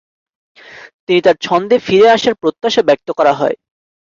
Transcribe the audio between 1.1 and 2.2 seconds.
তার ছন্দে ফিরে